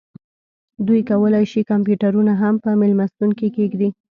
[0.87, 3.89] دوی کولی شي کمپیوټرونه هم په میلمستون کې کیږدي